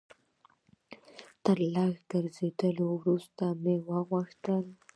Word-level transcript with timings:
تر 1.43 1.57
لږ 1.73 1.93
ګرځېدو 2.11 2.69
وروسته 2.97 3.45
مې 3.61 3.75
وغوښتل. 3.87 4.65